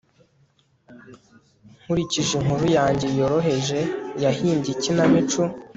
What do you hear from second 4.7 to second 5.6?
ikinamico